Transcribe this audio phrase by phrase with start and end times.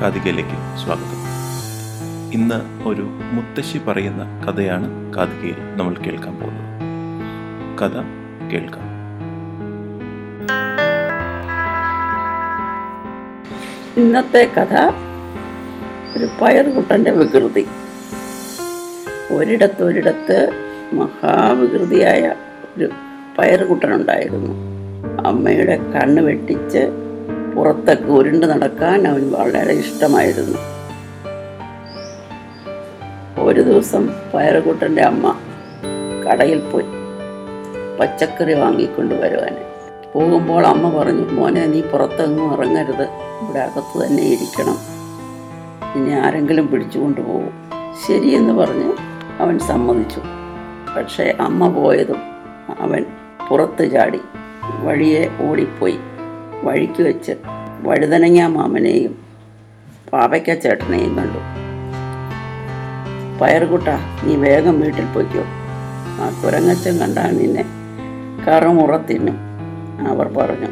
[0.00, 1.20] കാതികയിലേക്ക് സ്വാഗതം.
[2.32, 3.02] ഇന്ന് ഒരു
[3.32, 6.80] മുത്തശ്ശി പറയുന്ന കഥയാണ് കാതികയിൽ നമ്മൾ കേൾക്കാൻ പോകുന്നത്.
[7.80, 7.96] കഥ
[8.52, 8.86] കേൾക്കാം.
[13.96, 14.74] ഇന്നത്തെ കഥ
[16.16, 17.66] ഒരു പയറുകുട്ടന്റെ വികൃതി.
[19.34, 20.50] ഒരിടത്ത് ഒരിടത്ത്
[20.92, 22.34] മഹാവികൃതിയായ
[22.76, 22.90] ഒരു
[23.38, 24.52] പയറുകുട്ടനുണ്ടായിരുന്നു
[25.26, 27.09] അമ്മയുടെ കണ്ണ് വെട്ടിച്ച്
[27.54, 30.58] പുറത്തൊക്കെ ഉരുണ്ട് നടക്കാൻ അവൻ വളരെ ഇഷ്ടമായിരുന്നു.
[33.38, 35.36] ഒരു ദിവസം പയറുകൂട്ടന്റെ അമ്മ
[36.26, 36.84] കടയിൽ പോയി
[38.00, 39.56] പച്ചക്കറി വാങ്ങിക്കൊണ്ട് വരുവാൻ
[40.14, 43.02] പോകുമ്പോൾ അമ്മ പറഞ്ഞു മോനെ നീ പുറത്തെങ്ങും ഇറങ്ങരുത്.
[43.42, 44.78] ഇവിടെ അകത്ത് തന്നെ ഇരിക്കണം.
[45.96, 47.52] ഇനി ആരെങ്കിലും പിടിച്ചുകൊണ്ട് പോകും
[48.06, 48.92] ശരിയെന്ന് പറഞ്ഞ്
[49.40, 50.20] അവൻ സമ്മതിച്ചു.
[50.96, 52.20] പക്ഷേ അമ്മ പോയതും
[52.80, 53.04] അവൻ
[53.50, 54.20] പുറത്ത് ചാടി
[54.80, 55.98] വഴിയെ ഓടിപ്പോയി.
[56.64, 57.32] വഴിക്ക് വെച്ച്
[57.80, 59.18] വഴുതനങ്ങ മാമനെയും
[60.12, 61.38] പാവയ്ക്ക ചേട്ടനെയും കണ്ടു.
[63.40, 63.88] പയറുകുട്ട
[64.24, 65.44] നീ വേഗം വീട്ടിൽ പോയിക്കോ.
[66.22, 67.64] ആ കുരങ്ങച്ചൻ കണ്ടാൽ നിന്നെ
[68.48, 69.38] കറമുറ തിന്നും
[70.08, 70.70] അവർ പറഞ്ഞു.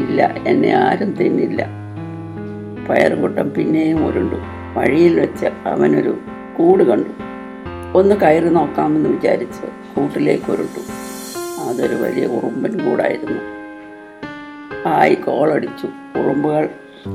[0.00, 1.66] ഇല്ല എന്നെ ആരും തിന്നില്ല.
[2.88, 4.36] പയറുകുട്ടം പിന്നെയും ഉരുണ്ടു.
[4.78, 6.18] വഴിയിൽ വെച്ച് അവനൊരു
[6.58, 7.10] കൂട് കണ്ടു.
[7.98, 10.82] ഒന്ന് കയറി നോക്കാമെന്ന് വിചാരിച്ച് കൂട്ടിലേക്ക് ഉരുണ്ടു
[11.68, 13.57] അതൊരു വലിയ ഉറുമ്പൻ കൂടായിരുന്നു.
[14.88, 15.86] ആയി കോളടിച്ചു.
[16.18, 16.68] ഉറുമ്പുകൾ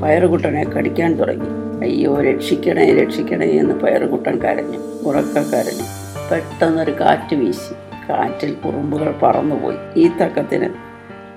[0.04, 1.48] പയറുകുട്ടനെ കടിക്കാൻ തുടങ്ങി.
[1.86, 4.78] അയ്യോ രക്ഷിക്കണേ രക്ഷിക്കണേ എന്ന് പയറുകുട്ടൻ കരഞ്ഞു.
[4.78, 5.84] ഉറക്ക കരഞ്ഞു.
[6.32, 7.74] പെട്ടെന്നൊരു കാറ്റ് വീശി.
[8.10, 9.78] കാറ്റിൽ കുറുമ്പുകൾ പറന്നുപോയി.
[9.96, 10.70] ഈ തക്കത്തിന്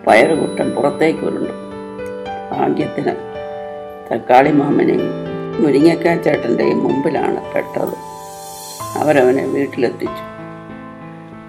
[0.07, 1.51] പയറുകുട്ടൻ പുറത്തേക്ക് ഉരുണ്ടു
[2.53, 3.13] ഭാഗ്യത്തിന്
[4.13, 5.11] തക്കാളി മാമനെയും
[5.63, 7.95] മുരിങ്ങക്കാ ചേട്ടന്റെയും മുമ്പിലാണ് പെട്ടത്.
[8.99, 10.25] അവരവനെ വീട്ടിലെത്തിച്ചു.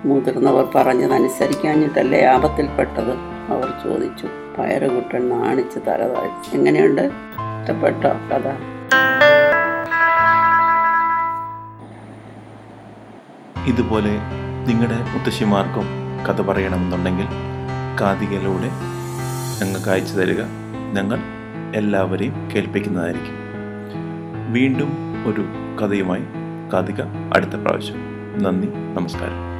[0.07, 3.36] മുതിർന്നവർ പറഞ്ഞതനുസരിക്കാഞ്ഞിട്ടല്ലേ ആപത്തിൽപ്പെട്ടത്?
[3.47, 7.01] അവർ ചോദിച്ചു പയറുകുട്ടൻ നാണിച്ച് തലതാഴി എങ്ങനെയുണ്ട്?
[7.01, 8.77] ഇഷ്ടപ്പെട്ടോ കഥ.
[13.67, 14.19] ഇതുപോലെ
[14.67, 15.85] നിങ്ങളുടെ മുത്തശ്ശിമാർക്കും
[16.29, 17.27] കഥ പറയണമെന്നുണ്ടെങ്കിൽ
[18.01, 18.71] കാതികയിലൂടെ
[19.63, 20.41] ഞങ്ങൾക്ക് അയച്ചു തരിക.
[20.93, 21.19] ഞങ്ങൾ
[21.75, 23.35] എല്ലാവരെയും കേൾപ്പിക്കുന്നതായിരിക്കും.
[24.53, 24.89] വീണ്ടും
[25.27, 25.45] ഒരു
[25.81, 26.23] കഥയുമായി
[26.73, 27.01] കാതിക
[27.33, 27.97] അടുത്ത പ്രാവശ്യം.
[28.43, 29.57] നന്ദി നമസ്കാരം.